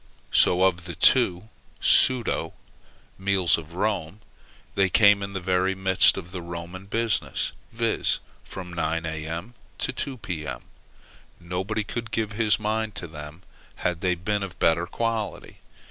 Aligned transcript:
So 0.31 0.63
of 0.63 0.85
the 0.85 0.95
two 0.95 1.47
pseudo 1.79 2.53
meals 3.19 3.55
of 3.55 3.75
Rome, 3.75 4.21
they 4.73 4.89
came 4.89 5.21
in 5.21 5.33
the 5.33 5.39
very 5.39 5.75
midst 5.75 6.17
of 6.17 6.31
the 6.31 6.41
Roman 6.41 6.87
business; 6.87 7.51
viz. 7.71 8.17
from 8.43 8.73
nine, 8.73 9.05
A.M. 9.05 9.53
to 9.77 9.93
two, 9.93 10.17
P.M. 10.17 10.63
Nobody 11.39 11.83
could 11.83 12.09
give 12.09 12.31
his 12.31 12.59
mind 12.59 12.95
to 12.95 13.05
them, 13.05 13.43
had 13.85 14.01
they 14.01 14.15
been 14.15 14.41
of 14.41 14.57
better 14.57 14.87
quality. 14.87 15.59